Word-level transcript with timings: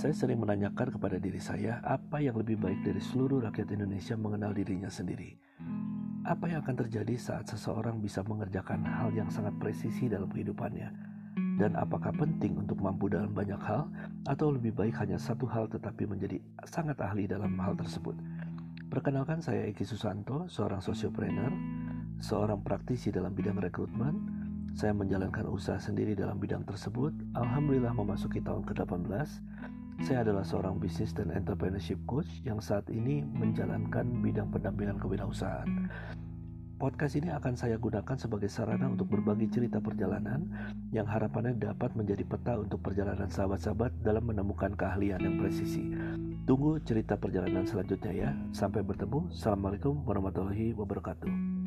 Saya 0.00 0.16
sering 0.16 0.40
menanyakan 0.40 0.96
kepada 0.96 1.20
diri 1.20 1.36
saya 1.36 1.76
apa 1.84 2.24
yang 2.24 2.40
lebih 2.40 2.56
baik 2.56 2.88
dari 2.88 3.04
seluruh 3.04 3.44
rakyat 3.44 3.68
Indonesia 3.76 4.16
mengenal 4.16 4.56
dirinya 4.56 4.88
sendiri. 4.88 5.36
Apa 6.24 6.48
yang 6.48 6.64
akan 6.64 6.72
terjadi 6.72 7.20
saat 7.20 7.52
seseorang 7.52 8.00
bisa 8.00 8.24
mengerjakan 8.24 8.80
hal 8.80 9.12
yang 9.12 9.28
sangat 9.28 9.52
presisi 9.60 10.08
dalam 10.08 10.32
kehidupannya? 10.32 10.88
Dan 11.60 11.76
apakah 11.76 12.16
penting 12.16 12.56
untuk 12.56 12.80
mampu 12.80 13.12
dalam 13.12 13.36
banyak 13.36 13.60
hal 13.60 13.92
atau 14.24 14.56
lebih 14.56 14.72
baik 14.72 14.96
hanya 14.96 15.20
satu 15.20 15.44
hal 15.44 15.68
tetapi 15.68 16.08
menjadi 16.08 16.40
sangat 16.64 16.96
ahli 17.04 17.28
dalam 17.28 17.52
hal 17.60 17.76
tersebut? 17.76 18.16
Perkenalkan 18.88 19.44
saya 19.44 19.68
Eki 19.68 19.84
Susanto, 19.84 20.48
seorang 20.48 20.80
sosiopreneur, 20.80 21.52
seorang 22.24 22.64
praktisi 22.64 23.12
dalam 23.12 23.36
bidang 23.36 23.60
rekrutmen. 23.60 24.39
Saya 24.74 24.96
menjalankan 24.96 25.46
usaha 25.50 25.76
sendiri 25.76 26.14
dalam 26.14 26.38
bidang 26.38 26.64
tersebut. 26.64 27.12
Alhamdulillah 27.36 27.92
memasuki 27.92 28.40
tahun 28.40 28.64
ke-18 28.66 29.28
saya 30.00 30.24
adalah 30.24 30.40
seorang 30.40 30.80
bisnis 30.80 31.12
dan 31.12 31.28
entrepreneurship 31.28 32.00
coach 32.08 32.40
yang 32.40 32.56
saat 32.56 32.88
ini 32.88 33.20
menjalankan 33.20 34.08
bidang 34.24 34.48
pendampingan 34.48 34.96
kewirausahaan. 34.96 35.92
Podcast 36.80 37.20
ini 37.20 37.28
akan 37.28 37.52
saya 37.52 37.76
gunakan 37.76 38.16
sebagai 38.16 38.48
sarana 38.48 38.88
untuk 38.88 39.12
berbagi 39.12 39.52
cerita 39.52 39.76
perjalanan 39.84 40.48
yang 40.96 41.04
harapannya 41.04 41.52
dapat 41.60 41.92
menjadi 41.92 42.24
peta 42.24 42.56
untuk 42.56 42.80
perjalanan 42.80 43.28
sahabat-sahabat 43.28 44.00
dalam 44.00 44.24
menemukan 44.24 44.72
keahlian 44.72 45.20
yang 45.20 45.36
presisi. 45.36 45.92
Tunggu 46.48 46.80
cerita 46.80 47.20
perjalanan 47.20 47.68
selanjutnya 47.68 48.12
ya. 48.16 48.30
Sampai 48.56 48.80
bertemu. 48.80 49.28
Assalamualaikum 49.28 50.00
warahmatullahi 50.08 50.72
wabarakatuh. 50.72 51.59